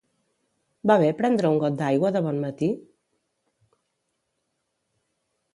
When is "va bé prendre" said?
0.91-1.51